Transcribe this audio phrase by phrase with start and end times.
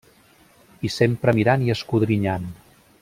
[0.89, 2.53] I sempre mirant i escodrinyant!